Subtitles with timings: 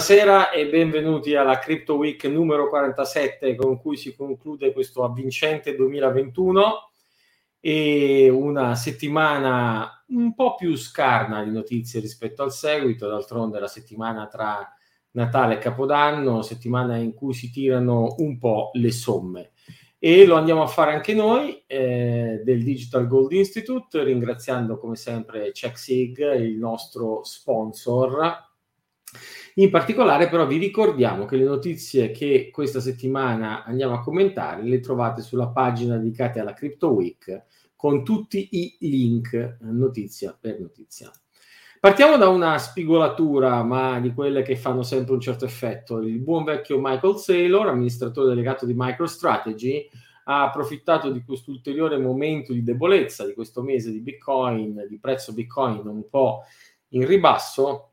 [0.00, 6.90] Buonasera e benvenuti alla Crypto Week numero 47 con cui si conclude questo avvincente 2021
[7.60, 14.26] e una settimana un po' più scarna di notizie rispetto al seguito, d'altronde la settimana
[14.26, 14.66] tra
[15.10, 19.50] Natale e Capodanno, settimana in cui si tirano un po' le somme.
[19.98, 25.50] E lo andiamo a fare anche noi eh, del Digital Gold Institute, ringraziando come sempre
[25.52, 28.48] CheckSig, il nostro sponsor
[29.62, 34.80] in particolare però vi ricordiamo che le notizie che questa settimana andiamo a commentare le
[34.80, 37.44] trovate sulla pagina dedicata alla Crypto Week
[37.76, 41.10] con tutti i link notizia per notizia.
[41.78, 45.98] Partiamo da una spigolatura, ma di quelle che fanno sempre un certo effetto.
[46.00, 49.88] Il buon vecchio Michael Saylor, amministratore delegato di MicroStrategy,
[50.24, 55.32] ha approfittato di questo ulteriore momento di debolezza di questo mese di Bitcoin, di prezzo
[55.32, 56.42] Bitcoin un po'
[56.88, 57.89] in ribasso,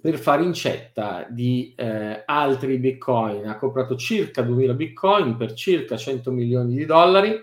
[0.00, 3.46] per fare incetta di eh, altri bitcoin.
[3.46, 7.38] Ha comprato circa 2000 bitcoin per circa 100 milioni di dollari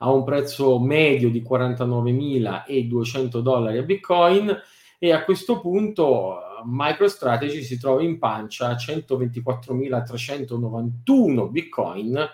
[0.00, 4.56] a un prezzo medio di 49.200 dollari a bitcoin
[4.98, 12.28] e a questo punto MicroStrategy si trova in pancia a 124.391 bitcoin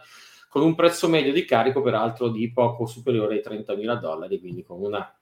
[0.49, 4.81] con un prezzo medio di carico peraltro di poco superiore ai 30.000 dollari, quindi con
[4.81, 5.13] una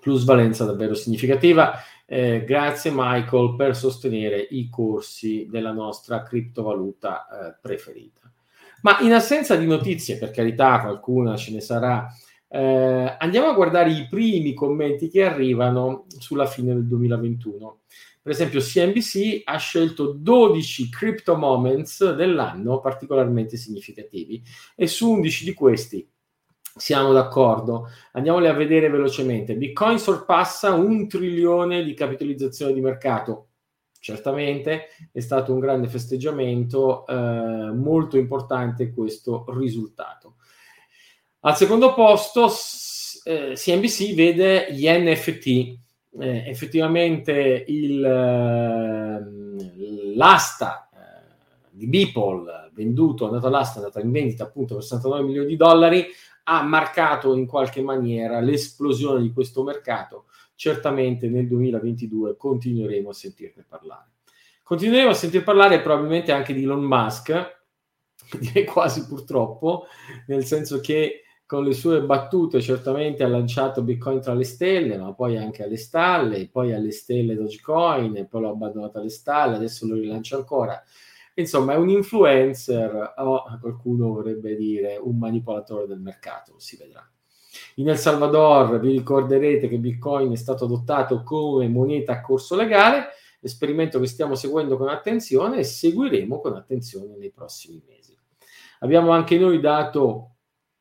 [0.00, 1.74] plusvalenza davvero significativa.
[2.06, 8.32] Eh, grazie Michael per sostenere i corsi della nostra criptovaluta eh, preferita.
[8.82, 12.06] Ma in assenza di notizie, per carità, qualcuna ce ne sarà,
[12.48, 17.80] eh, andiamo a guardare i primi commenti che arrivano sulla fine del 2021.
[18.22, 24.42] Per esempio, CNBC ha scelto 12 crypto moments dell'anno particolarmente significativi
[24.74, 26.08] e su 11 di questi
[26.78, 27.90] siamo d'accordo.
[28.12, 29.54] Andiamoli a vedere velocemente.
[29.54, 33.48] Bitcoin sorpassa un trilione di capitalizzazione di mercato.
[34.00, 40.36] Certamente è stato un grande festeggiamento, eh, molto importante questo risultato.
[41.40, 42.50] Al secondo posto
[43.24, 45.46] eh, CNBC vede gli NFT.
[46.20, 50.87] Eh, effettivamente il, eh, l'asta
[51.78, 56.06] di Beeple venduto, andato all'asta, è andato in vendita appunto per 69 milioni di dollari,
[56.44, 60.26] ha marcato in qualche maniera l'esplosione di questo mercato.
[60.54, 64.10] Certamente nel 2022 continueremo a sentirne parlare.
[64.62, 67.56] Continueremo a sentir parlare probabilmente anche di Elon Musk,
[68.38, 69.86] direi quasi purtroppo,
[70.26, 75.14] nel senso che con le sue battute certamente ha lanciato Bitcoin tra le stelle, ma
[75.14, 79.94] poi anche alle stalle, poi alle stelle Dogecoin, poi l'ha abbandonato alle stalle, adesso lo
[79.94, 80.82] rilancia ancora.
[81.38, 87.08] Insomma, è un influencer o qualcuno vorrebbe dire un manipolatore del mercato, si vedrà.
[87.76, 93.10] In El Salvador vi ricorderete che Bitcoin è stato adottato come moneta a corso legale,
[93.40, 98.16] esperimento che stiamo seguendo con attenzione e seguiremo con attenzione nei prossimi mesi.
[98.80, 100.38] Abbiamo anche noi dato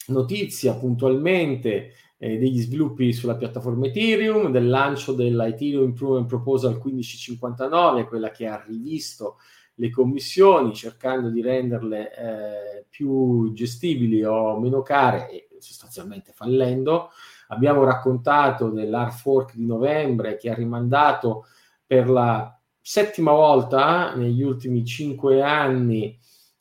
[0.07, 8.06] notizia puntualmente eh, degli sviluppi sulla piattaforma Ethereum, del lancio della Ethereum Improvement Proposal 1559,
[8.06, 9.38] quella che ha rivisto
[9.79, 17.09] le commissioni cercando di renderle eh, più gestibili o meno care e sostanzialmente fallendo.
[17.49, 21.45] Abbiamo raccontato dell'hard fork di novembre che ha rimandato
[21.85, 26.17] per la settima volta negli ultimi cinque anni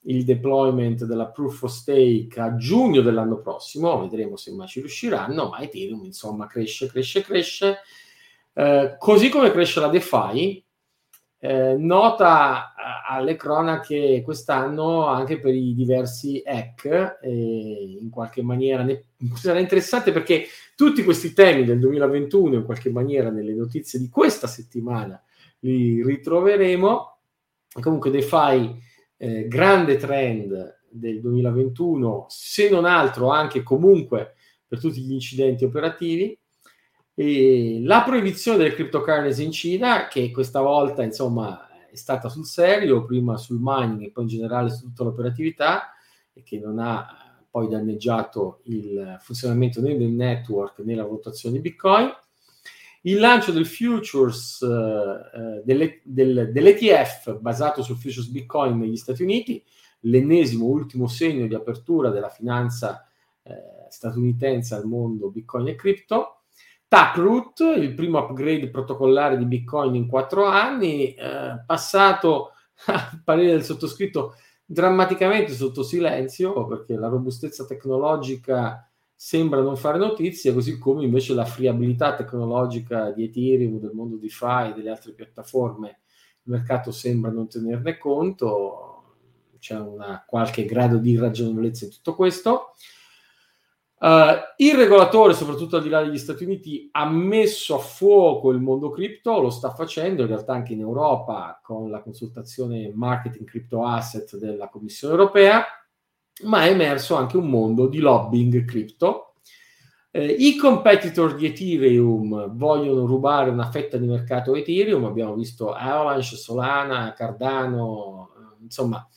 [0.08, 5.48] il deployment della proof of stake a giugno dell'anno prossimo, vedremo se mai ci riusciranno,
[5.48, 7.78] ma Ethereum insomma cresce, cresce, cresce,
[8.52, 10.64] eh, così come cresce la DeFi,
[11.38, 12.74] eh, nota
[13.06, 19.04] alle cronache quest'anno anche per i diversi hack, eh, in qualche maniera ne,
[19.34, 24.46] sarà interessante perché tutti questi temi del 2021 in qualche maniera nelle notizie di questa
[24.46, 25.20] settimana
[25.60, 27.18] li ritroveremo.
[27.80, 28.74] Comunque DeFi,
[29.18, 34.34] eh, grande trend del 2021, se non altro anche comunque
[34.66, 36.38] per tutti gli incidenti operativi.
[37.18, 43.06] E la proibizione delle cryptocurrency in Cina, che questa volta insomma è stata sul serio,
[43.06, 45.92] prima sul mining e poi in generale su tutta l'operatività,
[46.34, 51.62] e che non ha poi danneggiato il funzionamento né del network né la valutazione di
[51.62, 52.12] Bitcoin.
[53.00, 59.64] Il lancio del futures uh, delle, del, dell'ETF basato sul futures Bitcoin negli Stati Uniti,
[60.00, 63.08] l'ennesimo ultimo segno di apertura della finanza
[63.42, 63.54] eh,
[63.88, 66.42] statunitense al mondo Bitcoin e cripto
[66.88, 72.52] Taproot, il primo upgrade protocollare di Bitcoin in quattro anni, eh, passato
[72.86, 74.34] a parere del sottoscritto
[74.64, 81.44] drammaticamente sotto silenzio perché la robustezza tecnologica sembra non fare notizie, così come invece la
[81.44, 86.00] friabilità tecnologica di Ethereum, del mondo DeFi e delle altre piattaforme
[86.46, 89.16] il mercato sembra non tenerne conto,
[89.58, 92.74] c'è una qualche grado di ragionevolezza in tutto questo.
[93.98, 98.60] Uh, il regolatore, soprattutto al di là degli Stati Uniti, ha messo a fuoco il
[98.60, 103.86] mondo cripto, lo sta facendo in realtà anche in Europa con la consultazione Marketing Crypto
[103.86, 105.64] Asset della Commissione europea,
[106.44, 109.36] ma è emerso anche un mondo di lobbying cripto.
[110.10, 116.36] Eh, I competitor di Ethereum vogliono rubare una fetta di mercato Ethereum, abbiamo visto Avalanche,
[116.36, 119.08] Solana, Cardano, eh, insomma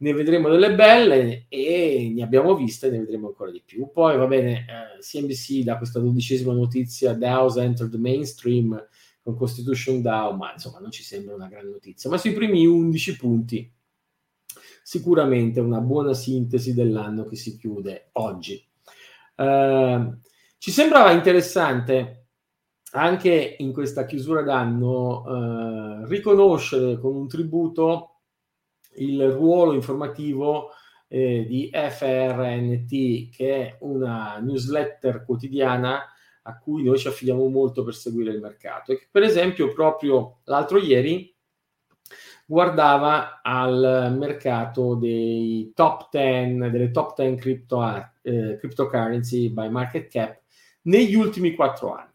[0.00, 3.90] ne vedremo delle belle e ne abbiamo viste, ne vedremo ancora di più.
[3.90, 8.82] Poi va bene, eh, CNBC da questa dodicesima notizia, DAO's entered mainstream
[9.22, 12.08] con Constitution DAO, ma insomma non ci sembra una gran notizia.
[12.08, 13.72] Ma sui primi 11 punti,
[14.82, 18.62] sicuramente una buona sintesi dell'anno che si chiude oggi.
[19.36, 20.18] Eh,
[20.56, 22.16] ci sembrava interessante
[22.92, 28.19] anche in questa chiusura d'anno eh, riconoscere con un tributo
[28.96, 30.70] il ruolo informativo
[31.08, 36.04] eh, di FRNT, che è una newsletter quotidiana
[36.42, 38.92] a cui noi ci affidiamo molto per seguire il mercato.
[38.92, 41.34] E per esempio, proprio l'altro ieri
[42.46, 50.40] guardava al mercato dei top 10, delle top 10 crypto, eh, cryptocurrency by market cap
[50.82, 52.08] negli ultimi quattro anni.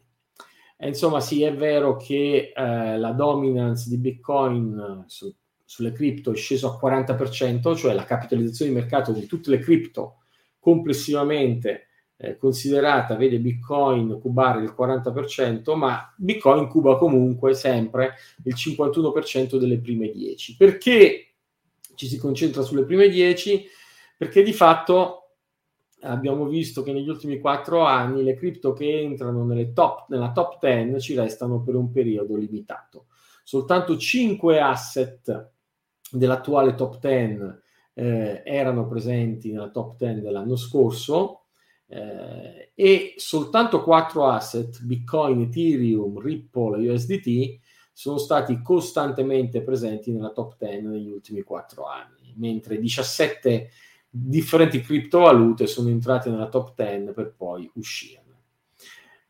[0.78, 5.34] E insomma, sì, è vero che eh, la dominance di Bitcoin su
[5.66, 10.20] sulle cripto è sceso a 40%, cioè la capitalizzazione di mercato di tutte le cripto
[10.60, 18.14] complessivamente eh, considerata vede Bitcoin cubare il 40%, ma Bitcoin cuba comunque sempre
[18.44, 20.56] il 51% delle prime 10.
[20.56, 21.34] Perché
[21.96, 23.66] ci si concentra sulle prime 10?
[24.18, 25.22] Perché di fatto
[26.02, 31.00] abbiamo visto che negli ultimi 4 anni le cripto che entrano top, nella top 10
[31.02, 33.08] ci restano per un periodo limitato.
[33.44, 35.54] Soltanto 5 asset
[36.18, 37.64] dell'attuale top 10
[37.94, 41.46] eh, erano presenti nella top 10 dell'anno scorso
[41.88, 47.60] eh, e soltanto quattro asset, Bitcoin, Ethereum, Ripple e USDT,
[47.94, 53.70] sono stati costantemente presenti nella top 10 negli ultimi quattro anni, mentre 17
[54.10, 58.25] differenti criptovalute sono entrate nella top 10 per poi uscire.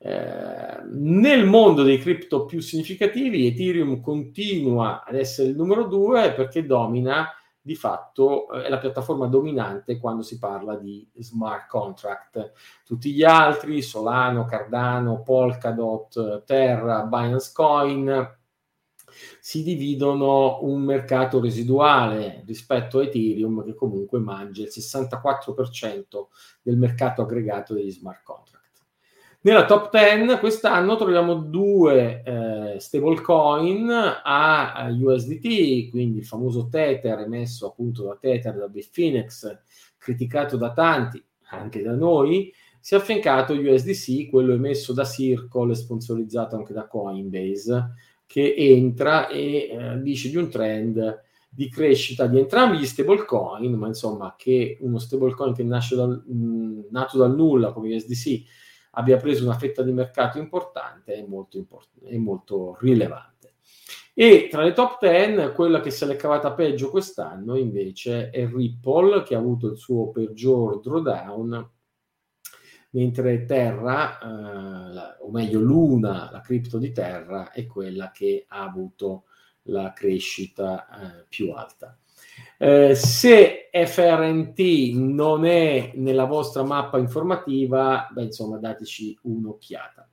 [0.08, 6.64] Eh, nel mondo dei cripto più significativi, Ethereum continua ad essere il numero due perché
[6.64, 7.28] domina
[7.60, 12.52] di fatto eh, è la piattaforma dominante quando si parla di smart contract.
[12.86, 18.38] Tutti gli altri, Solano, Cardano, Polkadot, Terra, Binance Coin,
[19.40, 26.28] si dividono un mercato residuale rispetto a Ethereum che comunque mangia il 64%
[26.62, 28.55] del mercato aggregato degli smart contract.
[29.46, 33.88] Nella top 10 quest'anno troviamo due eh, stablecoin
[34.24, 39.56] a USDT, quindi il famoso Tether emesso appunto da Tether, da Bitfinex,
[40.00, 45.76] criticato da tanti, anche da noi, si è affiancato USDC, quello emesso da Circle e
[45.76, 47.92] sponsorizzato anche da Coinbase,
[48.26, 53.86] che entra e eh, dice di un trend di crescita di entrambi gli stablecoin, ma
[53.86, 58.64] insomma che uno stablecoin che nasce dal, mh, nato dal nulla come USDC
[58.96, 63.54] abbia preso una fetta di mercato importante e molto, import- e molto rilevante.
[64.14, 69.24] E tra le top 10, quella che se l'è cavata peggio quest'anno invece è Ripple,
[69.24, 71.70] che ha avuto il suo peggior drawdown,
[72.92, 78.64] mentre Terra, eh, la, o meglio Luna, la cripto di Terra, è quella che ha
[78.64, 79.26] avuto
[79.64, 81.98] la crescita eh, più alta.
[82.58, 90.10] Eh, se FRNT non è nella vostra mappa informativa, beh, insomma, dateci un'occhiata.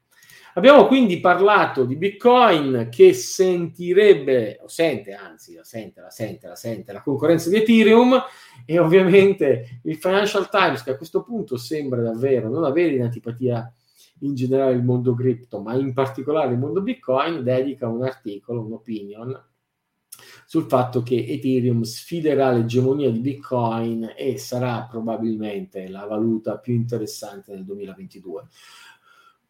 [0.54, 6.56] Abbiamo quindi parlato di Bitcoin che sentirebbe, o sente anzi, la sente, la sente, la
[6.56, 8.22] sente, la concorrenza di Ethereum
[8.66, 13.72] e ovviamente il Financial Times che a questo punto sembra davvero non avere in antipatia
[14.20, 19.51] in generale il mondo cripto, ma in particolare il mondo Bitcoin, dedica un articolo, un'opinion
[20.52, 27.54] sul fatto che Ethereum sfiderà l'egemonia di Bitcoin e sarà probabilmente la valuta più interessante
[27.54, 28.48] nel 2022.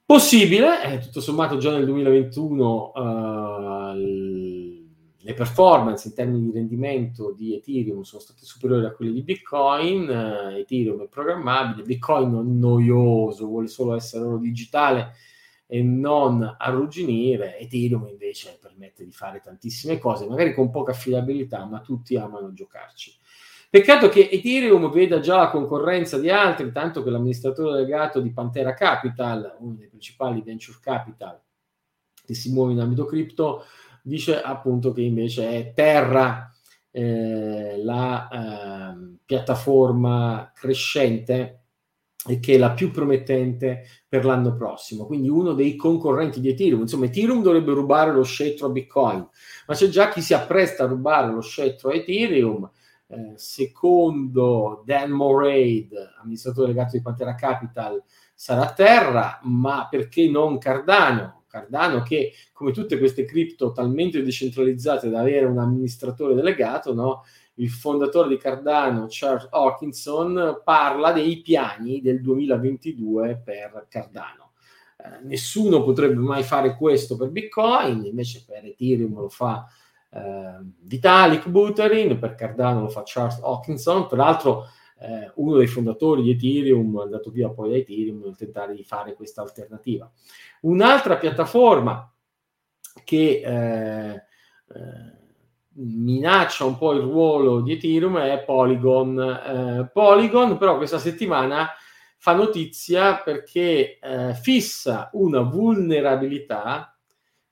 [0.04, 4.84] Possibile, eh, tutto sommato già nel 2021 uh, eh,
[5.18, 10.08] le performance in termini di rendimento di Ethereum sono state superiori a quelle di Bitcoin,
[10.08, 15.14] uh, Ethereum è programmabile, Bitcoin è noioso, vuole solo essere oro digitale
[15.72, 17.58] e non arrugginire.
[17.58, 23.16] Ethereum invece permette di fare tantissime cose, magari con poca affidabilità, ma tutti amano giocarci.
[23.70, 28.74] Peccato che Ethereum veda già la concorrenza di altri, tanto che l'amministratore delegato di Pantera
[28.74, 31.40] Capital, uno dei principali venture capital
[32.22, 33.64] che si muove in ambito cripto,
[34.02, 36.52] dice appunto che invece è Terra
[36.90, 41.61] eh, la eh, piattaforma crescente
[42.26, 45.06] e che è la più promettente per l'anno prossimo.
[45.06, 46.82] Quindi uno dei concorrenti di Ethereum.
[46.82, 49.28] Insomma, Ethereum dovrebbe rubare lo scettro a Bitcoin,
[49.66, 52.70] ma c'è già chi si appresta a rubare lo scettro a Ethereum.
[53.08, 58.02] Eh, secondo Dan Moraid, amministratore legato di Pantera Capital,
[58.34, 61.42] sarà Terra, ma perché non Cardano?
[61.46, 67.24] Cardano che, come tutte queste cripto talmente decentralizzate da avere un amministratore delegato, no?
[67.54, 74.52] Il fondatore di Cardano, Charles Hawkinson, parla dei piani del 2022 per Cardano.
[74.96, 79.66] Eh, nessuno potrebbe mai fare questo per Bitcoin, invece per Ethereum lo fa
[80.10, 84.66] eh, Vitalik Buterin, per Cardano lo fa Charles Hawkinson, peraltro
[85.00, 89.14] eh, uno dei fondatori di Ethereum, andato via poi da Ethereum, nel tentare di fare
[89.14, 90.10] questa alternativa.
[90.62, 92.08] Un'altra piattaforma
[93.04, 95.21] che eh, eh,
[95.74, 99.18] minaccia un po' il ruolo di Ethereum è Polygon.
[99.20, 101.68] Eh, Polygon però questa settimana
[102.18, 106.96] fa notizia perché eh, fissa una vulnerabilità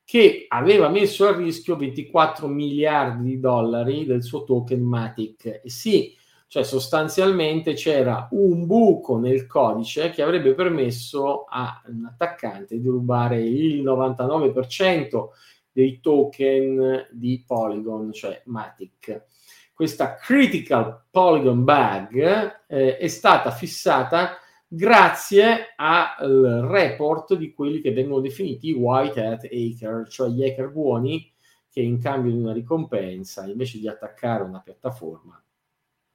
[0.05, 5.61] che aveva messo a rischio 24 miliardi di dollari del suo token Matic.
[5.63, 6.17] E sì,
[6.49, 13.41] cioè sostanzialmente c'era un buco nel codice che avrebbe permesso a un attaccante di rubare
[13.41, 15.29] il 99%
[15.73, 19.25] dei token di Polygon, cioè Matic.
[19.73, 24.37] Questa critical Polygon bag eh, è stata fissata
[24.67, 31.33] grazie al report di quelli che vengono definiti white hat hacker, cioè gli hacker buoni
[31.71, 35.43] che in cambio di una ricompensa, invece di attaccare una piattaforma,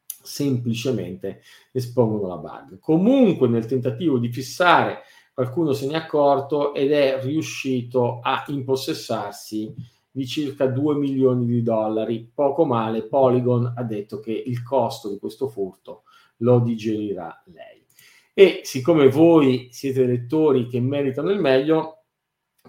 [0.06, 2.80] semplicemente espongono la bug.
[2.80, 5.04] Comunque nel tentativo di fissare
[5.36, 9.76] qualcuno se ne è accorto ed è riuscito a impossessarsi
[10.10, 12.32] di circa 2 milioni di dollari.
[12.34, 16.04] Poco male, Polygon ha detto che il costo di questo furto
[16.38, 17.86] lo digerirà lei.
[18.34, 22.04] E siccome voi siete lettori che meritano il meglio,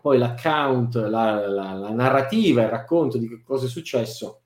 [0.01, 4.41] poi l'account, la, la, la narrativa, il racconto di che cosa è successo,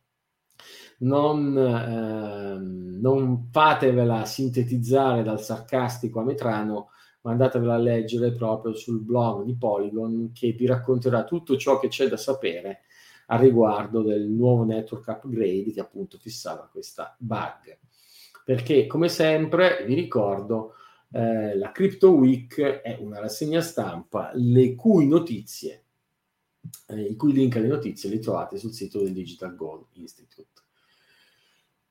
[0.98, 2.58] non, eh,
[3.00, 6.90] non fatevela sintetizzare dal sarcastico a Metrano,
[7.22, 11.88] ma andatevela a leggere proprio sul blog di Polygon che vi racconterà tutto ciò che
[11.88, 12.80] c'è da sapere
[13.26, 17.78] a riguardo del nuovo network upgrade che appunto fissava questa bug.
[18.44, 20.74] Perché come sempre vi ricordo
[21.12, 25.84] eh, la Crypto Week è una rassegna stampa le cui notizie,
[26.88, 30.48] eh, i cui link alle notizie li trovate sul sito del Digital Gold Institute.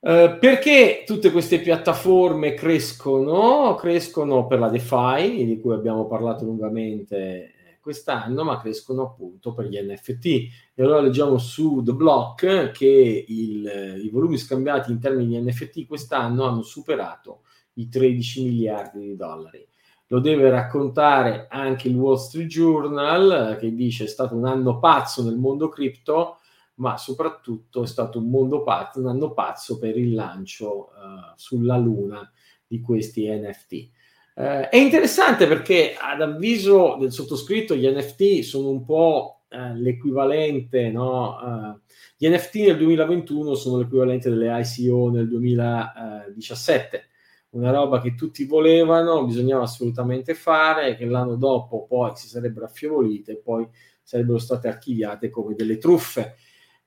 [0.02, 3.76] Uh, perché tutte queste piattaforme crescono?
[3.76, 9.66] Crescono per la DeFi, di cui abbiamo parlato lungamente eh, quest'anno, ma crescono appunto per
[9.66, 10.26] gli NFT.
[10.74, 15.86] E allora leggiamo su The Block che il, i volumi scambiati in termini di NFT
[15.86, 17.42] quest'anno hanno superato
[17.74, 19.68] i 13 miliardi di dollari.
[20.08, 25.24] Lo deve raccontare anche il Wall Street Journal, che dice è stato un anno pazzo
[25.24, 26.39] nel mondo cripto
[26.80, 31.78] ma soprattutto è stato un mondo pazzo, un anno pazzo per il lancio uh, sulla
[31.78, 32.30] Luna
[32.66, 33.90] di questi NFT.
[34.36, 39.74] Uh, eh, è interessante perché ad avviso del sottoscritto gli NFT sono un po' uh,
[39.76, 41.82] l'equivalente, no?
[42.18, 47.04] gli NFT nel 2021 sono l'equivalente delle ICO nel 2017
[47.52, 53.32] una roba che tutti volevano, bisognava assolutamente fare, che l'anno dopo poi si sarebbero affievolite
[53.32, 53.68] e poi
[54.04, 56.36] sarebbero state archiviate come delle truffe.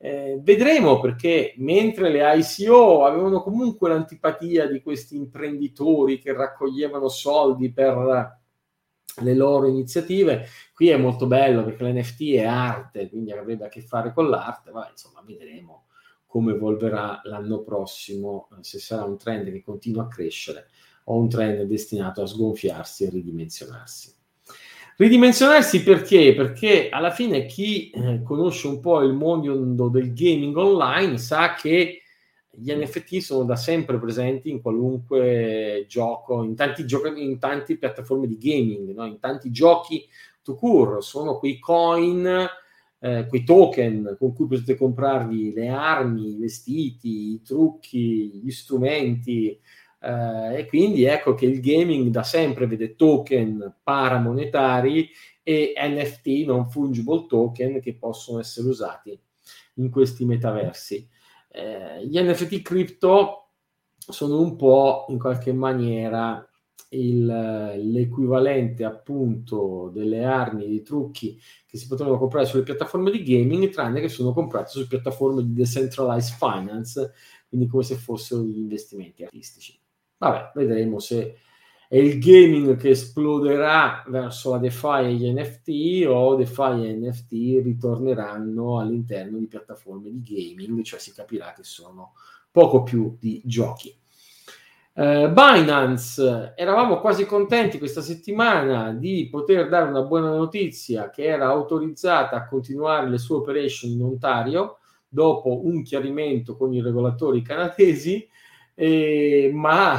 [0.05, 7.73] Eh, vedremo perché mentre le ICO avevano comunque l'antipatia di questi imprenditori che raccoglievano soldi
[7.73, 8.41] per
[9.21, 13.81] le loro iniziative, qui è molto bello perché l'NFT è arte, quindi avrebbe a che
[13.81, 15.87] fare con l'arte, ma insomma vedremo
[16.27, 20.67] come evolverà l'anno prossimo, eh, se sarà un trend che continua a crescere
[21.05, 24.22] o un trend destinato a sgonfiarsi e ridimensionarsi.
[25.03, 26.33] Ridimensionarsi perché?
[26.33, 32.03] Perché alla fine chi eh, conosce un po' il mondo del gaming online sa che
[32.49, 38.29] gli NFT sono da sempre presenti in qualunque gioco, in tanti, giochi, in tante piattaforme
[38.29, 39.05] di gaming, no?
[39.05, 40.07] in tanti giochi
[40.41, 42.49] to cure, sono quei coin,
[43.01, 49.59] eh, quei token con cui potete comprarvi le armi, i vestiti, i trucchi, gli strumenti,
[50.03, 55.09] Uh, e quindi ecco che il gaming da sempre vede token paramonetari
[55.45, 59.17] e NFT, non fungible token, che possono essere usati
[59.75, 61.09] in questi metaversi.
[61.51, 63.51] Uh, gli NFT cripto
[63.97, 66.45] sono un po' in qualche maniera
[66.93, 73.71] il, l'equivalente appunto delle armi, dei trucchi che si potevano comprare sulle piattaforme di gaming,
[73.71, 77.13] tranne che sono comprate su piattaforme di decentralized finance,
[77.49, 79.79] quindi come se fossero degli investimenti artistici.
[80.23, 81.37] Vabbè, vedremo se
[81.89, 87.33] è il gaming che esploderà verso la DeFi e gli NFT o DeFi e NFT
[87.65, 92.13] ritorneranno all'interno di piattaforme di gaming, cioè si capirà che sono
[92.53, 93.93] poco più di giochi.
[94.95, 101.47] Uh, Binance, eravamo quasi contenti questa settimana di poter dare una buona notizia che era
[101.47, 108.29] autorizzata a continuare le sue operation in Ontario dopo un chiarimento con i regolatori canadesi,
[108.85, 109.99] eh, ma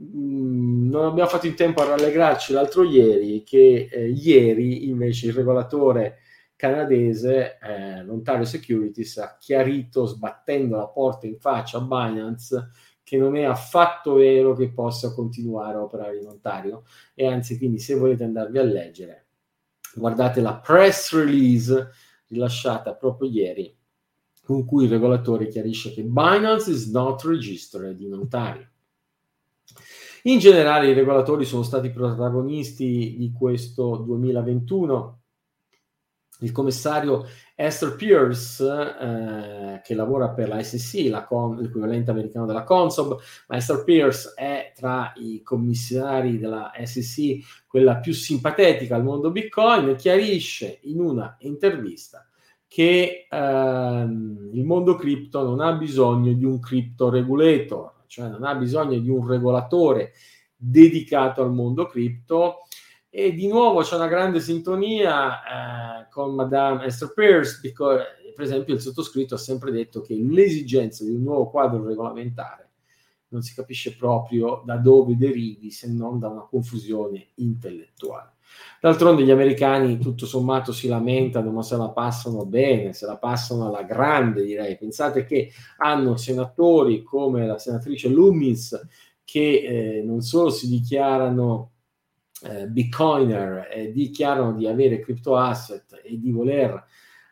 [0.00, 5.34] Mm, non abbiamo fatto in tempo a rallegrarci l'altro ieri che eh, ieri invece il
[5.34, 6.18] regolatore
[6.56, 12.70] canadese, eh, l'Ontario Securities, ha chiarito sbattendo la porta in faccia a Binance
[13.02, 16.84] che non è affatto vero che possa continuare a operare in Ontario.
[17.14, 19.26] E anzi quindi se volete andarvi a leggere
[19.94, 21.90] guardate la press release
[22.28, 23.76] rilasciata proprio ieri
[24.52, 28.66] con cui il regolatore chiarisce che Binance is not registered in Ontario
[30.24, 35.18] in generale i regolatori sono stati protagonisti di questo 2021.
[36.40, 42.62] Il commissario Esther Pierce, eh, che lavora per la SEC, la con, l'equivalente americano della
[42.62, 43.18] Consob,
[43.48, 49.96] ma Esther Pierce è tra i commissari della SEC quella più simpatica al mondo Bitcoin,
[49.96, 52.26] chiarisce in una intervista
[52.72, 58.54] che ehm, il mondo cripto non ha bisogno di un crypto regulator, cioè non ha
[58.54, 60.12] bisogno di un regolatore
[60.56, 62.60] dedicato al mondo cripto.
[63.10, 68.72] E di nuovo c'è una grande sintonia eh, con Madame Esther Pierce, perché, per esempio
[68.72, 72.70] il sottoscritto ha sempre detto che l'esigenza di un nuovo quadro regolamentare
[73.28, 78.31] non si capisce proprio da dove derivi se non da una confusione intellettuale.
[78.80, 83.66] D'altronde gli americani tutto sommato si lamentano, ma se la passano bene, se la passano
[83.68, 84.76] alla grande, direi.
[84.76, 88.88] Pensate che hanno senatori come la senatrice Loomis
[89.24, 91.70] che eh, non solo si dichiarano
[92.42, 96.84] eh, bitcoiner e dichiarano di avere crypto asset e di voler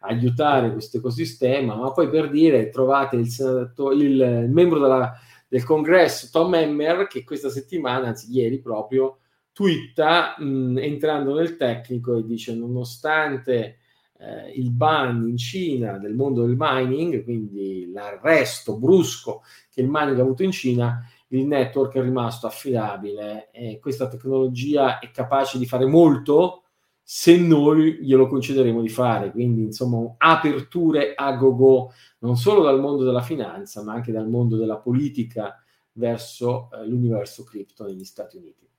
[0.03, 5.13] aiutare questo ecosistema, ma poi per dire trovate il, senato, il, il membro della,
[5.49, 9.19] del congresso Tom Emmer che questa settimana, anzi ieri proprio,
[9.61, 13.77] twitta mh, entrando nel tecnico e dice nonostante
[14.17, 20.19] eh, il ban in Cina del mondo del mining, quindi l'arresto brusco che il mining
[20.19, 25.67] ha avuto in Cina, il network è rimasto affidabile e questa tecnologia è capace di
[25.67, 26.63] fare molto
[27.03, 29.31] se noi glielo concederemo di fare.
[29.31, 34.57] Quindi, insomma, aperture a go-go non solo dal mondo della finanza, ma anche dal mondo
[34.57, 38.70] della politica verso eh, l'universo cripto negli Stati Uniti.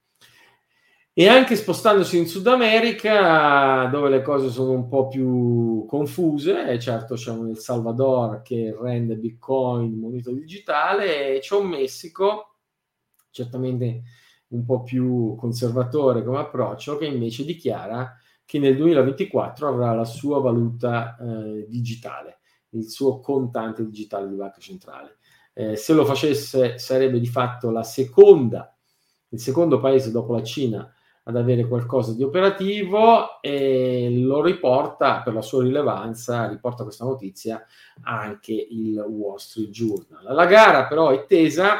[1.13, 7.15] E anche spostandosi in Sud America, dove le cose sono un po' più confuse, certo
[7.15, 12.59] c'è un El Salvador che rende Bitcoin moneta digitale, e c'è un Messico,
[13.29, 14.03] certamente
[14.49, 20.39] un po' più conservatore come approccio, che invece dichiara che nel 2024 avrà la sua
[20.39, 25.17] valuta eh, digitale, il suo contante digitale di banca centrale.
[25.53, 28.73] Eh, se lo facesse sarebbe di fatto la seconda,
[29.27, 30.89] il secondo paese dopo la Cina
[31.23, 37.63] ad avere qualcosa di operativo e lo riporta per la sua rilevanza, riporta questa notizia
[38.01, 40.33] anche il Wall Street Journal.
[40.33, 41.79] La gara però è tesa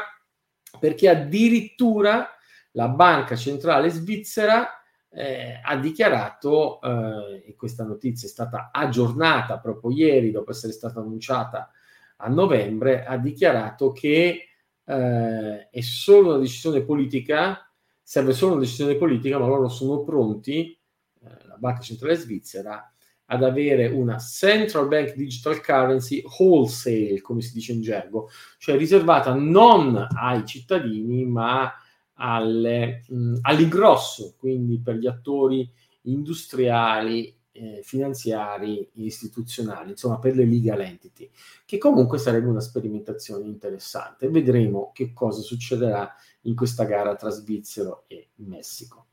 [0.78, 2.28] perché addirittura
[2.72, 4.68] la banca centrale svizzera
[5.10, 11.00] eh, ha dichiarato, eh, e questa notizia è stata aggiornata proprio ieri dopo essere stata
[11.00, 11.70] annunciata
[12.18, 14.48] a novembre, ha dichiarato che
[14.84, 17.71] eh, è solo una decisione politica
[18.02, 20.76] serve solo una decisione politica, ma loro sono pronti,
[21.22, 22.92] eh, la Banca Centrale Svizzera,
[23.26, 29.32] ad avere una Central Bank Digital Currency Wholesale, come si dice in gergo, cioè riservata
[29.32, 31.72] non ai cittadini, ma
[32.14, 35.68] alle, mh, all'ingrosso, quindi per gli attori
[36.02, 41.30] industriali, eh, finanziari, istituzionali, insomma per le legal entity,
[41.64, 44.28] che comunque sarebbe una sperimentazione interessante.
[44.28, 49.06] Vedremo che cosa succederà in questa gara tra Svizzero e Messico.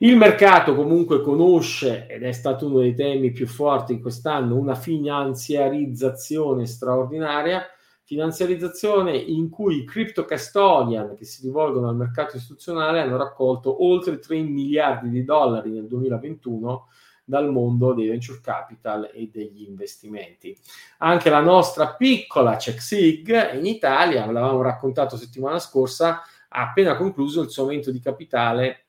[0.00, 4.76] Il mercato comunque conosce, ed è stato uno dei temi più forti in quest'anno, una
[4.76, 7.66] finanziarizzazione straordinaria,
[8.04, 14.18] finanziarizzazione in cui i crypto custodian che si rivolgono al mercato istituzionale hanno raccolto oltre
[14.18, 16.86] 3 miliardi di dollari nel 2021
[17.24, 20.56] dal mondo dei venture capital e degli investimenti.
[20.98, 26.22] Anche la nostra piccola CheckSig in Italia, l'avevamo raccontato settimana scorsa,
[26.58, 28.86] ha appena concluso il suo aumento di capitale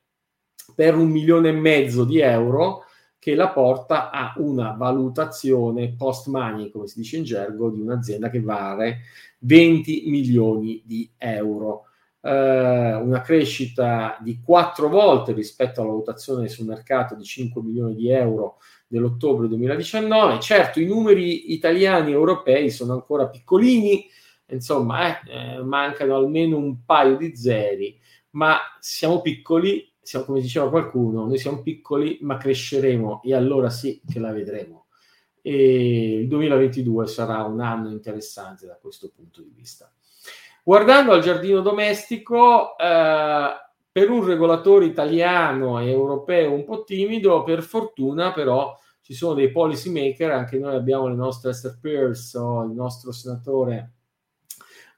[0.73, 2.85] per un milione e mezzo di euro
[3.19, 8.29] che la porta a una valutazione post money, come si dice in gergo, di un'azienda
[8.29, 9.01] che vale
[9.39, 11.83] 20 milioni di euro.
[12.21, 18.09] Eh, una crescita di quattro volte rispetto alla valutazione sul mercato di 5 milioni di
[18.09, 20.39] euro dell'ottobre 2019.
[20.39, 24.05] Certo, i numeri italiani e europei sono ancora piccolini,
[24.49, 27.99] insomma, eh, eh, mancano almeno un paio di zeri,
[28.31, 34.01] ma siamo piccoli siamo, come diceva qualcuno, noi siamo piccoli ma cresceremo e allora sì
[34.11, 34.87] che la vedremo.
[35.41, 39.91] E il 2022 sarà un anno interessante da questo punto di vista.
[40.63, 43.49] Guardando al giardino domestico, eh,
[43.91, 49.51] per un regolatore italiano e europeo un po' timido, per fortuna però ci sono dei
[49.51, 53.93] policy maker, anche noi abbiamo le nostre Esther Pierce o il nostro senatore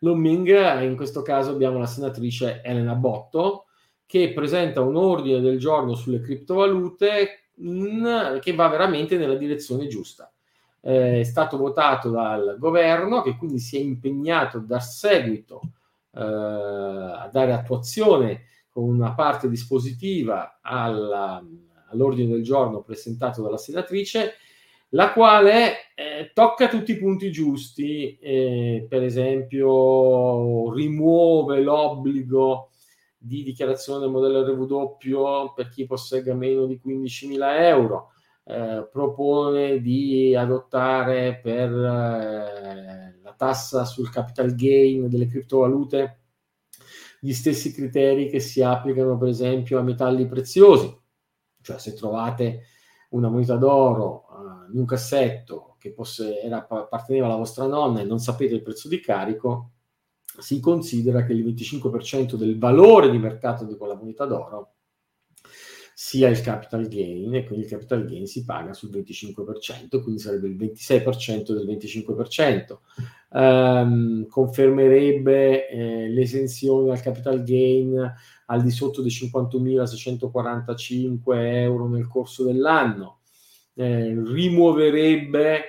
[0.03, 3.65] Lomming, in questo caso abbiamo la senatrice Elena Botto,
[4.05, 10.31] che presenta un ordine del giorno sulle criptovalute mh, che va veramente nella direzione giusta.
[10.81, 15.61] Eh, è stato votato dal governo che quindi si è impegnato a dar seguito,
[16.13, 21.43] eh, a dare attuazione con una parte dispositiva alla,
[21.91, 24.33] all'ordine del giorno presentato dalla senatrice,
[24.93, 32.69] la quale eh, tocca tutti i punti giusti, eh, per esempio rimuove l'obbligo
[33.17, 38.11] di dichiarazione del modello RW per chi possegga meno di 15.000 euro,
[38.43, 46.17] eh, propone di adottare per eh, la tassa sul capital gain delle criptovalute
[47.19, 50.91] gli stessi criteri che si applicano per esempio a metalli preziosi,
[51.61, 52.63] cioè se trovate
[53.09, 54.25] una moneta d'oro
[54.71, 58.87] in un cassetto che posse, era, apparteneva alla vostra nonna e non sapete il prezzo
[58.87, 59.71] di carico,
[60.39, 64.75] si considera che il 25% del valore di mercato di quella moneta d'oro
[66.03, 70.47] sia il capital gain e quindi il capital gain si paga sul 25%, quindi sarebbe
[70.47, 72.77] il 26% del 25%.
[73.29, 78.15] Um, ehm, confermerebbe eh, l'esenzione al capital gain
[78.47, 83.19] al di sotto dei 51.645 euro nel corso dell'anno,
[83.75, 85.63] eh, rimuoverebbe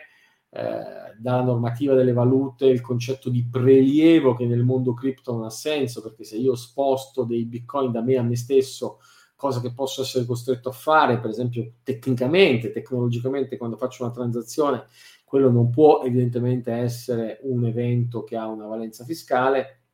[0.54, 5.50] eh, dalla normativa delle valute il concetto di prelievo che nel mondo cripto non ha
[5.50, 8.98] senso perché se io sposto dei bitcoin da me a me stesso
[9.34, 14.86] cosa che posso essere costretto a fare per esempio tecnicamente tecnologicamente quando faccio una transazione
[15.24, 19.84] quello non può evidentemente essere un evento che ha una valenza fiscale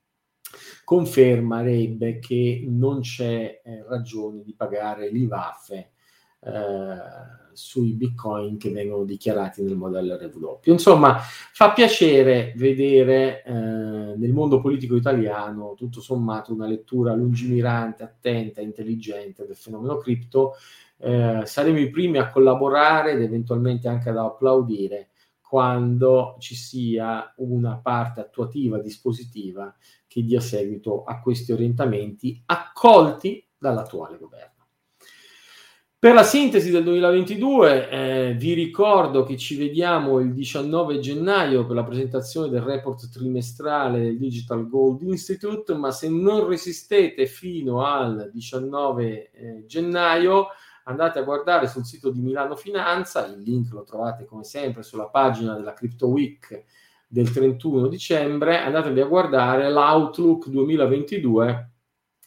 [0.85, 5.93] confermerebbe che non c'è eh, ragione di pagare l'IVAFE
[6.41, 10.61] eh, sui bitcoin che vengono dichiarati nel modello RW.
[10.71, 18.61] Insomma, fa piacere vedere eh, nel mondo politico italiano tutto sommato una lettura lungimirante, attenta,
[18.61, 20.55] intelligente del fenomeno cripto.
[20.99, 25.09] Eh, saremo i primi a collaborare ed eventualmente anche ad applaudire
[25.41, 29.75] quando ci sia una parte attuativa, dispositiva
[30.07, 34.58] che dia seguito a questi orientamenti accolti dall'attuale governo.
[36.01, 41.75] Per la sintesi del 2022 eh, vi ricordo che ci vediamo il 19 gennaio per
[41.75, 48.31] la presentazione del report trimestrale del Digital Gold Institute, ma se non resistete fino al
[48.33, 50.51] 19 eh, gennaio
[50.85, 55.09] andate a guardare sul sito di Milano Finanza, il link lo trovate come sempre sulla
[55.09, 56.63] pagina della Crypto Week
[57.09, 61.71] del 31 dicembre, andatevi a guardare l'Outlook 2022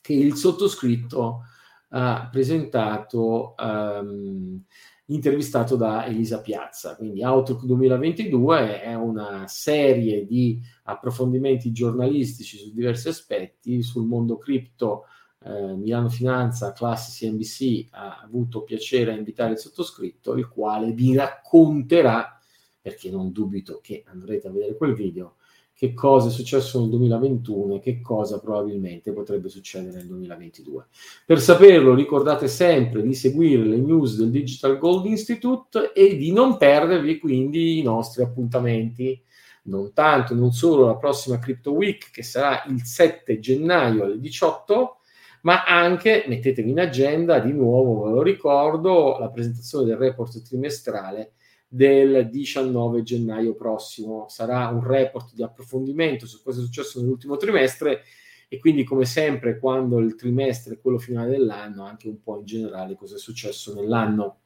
[0.01, 1.45] che il sottoscritto
[1.93, 4.63] ha presentato, um,
[5.05, 6.95] intervistato da Elisa Piazza.
[6.95, 15.05] Quindi Outlook 2022 è una serie di approfondimenti giornalistici su diversi aspetti sul mondo cripto.
[15.43, 21.15] Eh, Milano Finanza, classe CNBC, ha avuto piacere a invitare il sottoscritto, il quale vi
[21.15, 22.39] racconterà,
[22.79, 25.35] perché non dubito che andrete a vedere quel video,
[25.81, 30.85] che cosa è successo nel 2021 e che cosa probabilmente potrebbe succedere nel 2022.
[31.25, 36.57] Per saperlo ricordate sempre di seguire le news del Digital Gold Institute e di non
[36.57, 39.19] perdervi quindi i nostri appuntamenti.
[39.63, 44.97] Non tanto, non solo la prossima Crypto Week che sarà il 7 gennaio alle 18,
[45.41, 51.31] ma anche mettetevi in agenda di nuovo, ve lo ricordo, la presentazione del report trimestrale
[51.73, 54.25] del 19 gennaio prossimo.
[54.27, 58.01] Sarà un report di approfondimento su cosa è successo nell'ultimo trimestre
[58.49, 62.45] e quindi come sempre quando il trimestre è quello finale dell'anno, anche un po' in
[62.45, 64.39] generale cosa è successo nell'anno.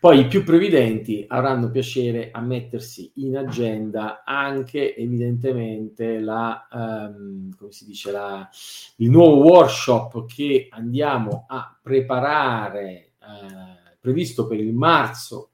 [0.00, 7.70] Poi i più previdenti avranno piacere a mettersi in agenda anche evidentemente la, um, come
[7.70, 8.48] si dice, la,
[8.96, 15.51] il nuovo workshop che andiamo a preparare, eh, previsto per il marzo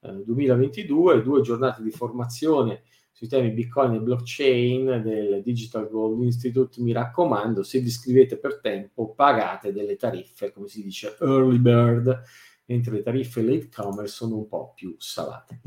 [0.00, 2.82] 2022, due giornate di formazione
[3.12, 6.80] sui temi Bitcoin e blockchain del Digital Gold Institute.
[6.80, 12.22] Mi raccomando, se vi iscrivete per tempo, pagate delle tariffe, come si dice, early bird
[12.70, 15.60] mentre le tariffe late commerce sono un po' più salate.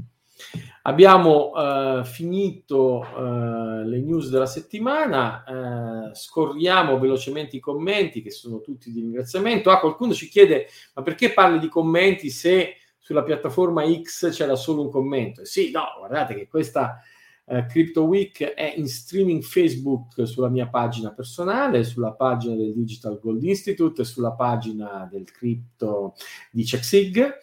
[0.84, 8.60] Abbiamo uh, finito uh, le news della settimana, uh, scorriamo velocemente i commenti che sono
[8.62, 9.70] tutti di ringraziamento.
[9.70, 14.84] Ah, qualcuno ci chiede, ma perché parli di commenti se sulla piattaforma X c'era solo
[14.84, 15.44] un commento?
[15.44, 17.02] Sì, no, guardate che questa
[17.46, 23.20] eh, Crypto Week è in streaming Facebook sulla mia pagina personale, sulla pagina del Digital
[23.22, 26.16] Gold Institute, sulla pagina del Crypto
[26.50, 27.40] di CheckSig,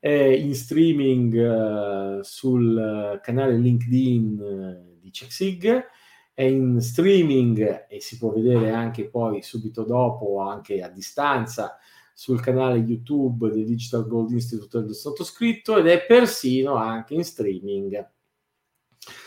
[0.00, 5.92] è in streaming eh, sul canale LinkedIn eh, di CheckSig,
[6.34, 11.78] è in streaming e si può vedere anche poi subito dopo anche a distanza
[12.14, 18.12] sul canale YouTube del Digital Gold Institute del sottoscritto ed è persino anche in streaming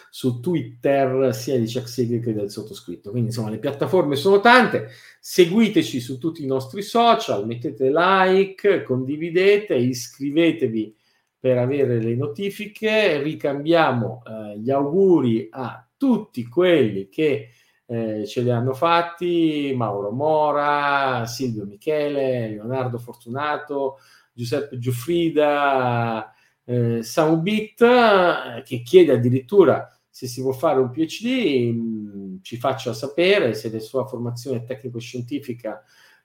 [0.10, 3.12] su Twitter sia di Chuck che del sottoscritto.
[3.12, 9.76] Quindi insomma le piattaforme sono tante, seguiteci su tutti i nostri social, mettete like, condividete,
[9.76, 10.96] iscrivetevi
[11.40, 17.50] per avere le notifiche, ricambiamo eh, gli auguri a tutti quelli che
[17.88, 23.98] eh, ce li hanno fatti, Mauro Mora, Silvio Michele, Leonardo Fortunato,
[24.34, 26.34] Giuseppe Giuffrida,
[26.66, 32.94] eh, Samubit, eh, che chiede addirittura se si vuole fare un PhD mm, ci faccia
[32.94, 35.84] sapere, se la sua formazione tecnico-scientifica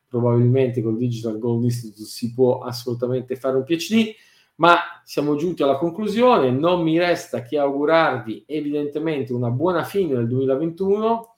[0.09, 4.15] probabilmente col Digital Gold Institute si può assolutamente fare un PhD,
[4.57, 10.27] ma siamo giunti alla conclusione, non mi resta che augurarvi evidentemente una buona fine del
[10.29, 11.32] 2021,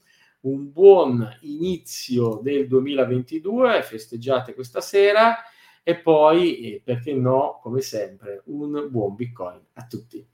[0.45, 5.37] un buon inizio del 2022, festeggiate questa sera
[5.83, 10.27] e poi, eh, perché no, come sempre, un buon Bitcoin a tutti.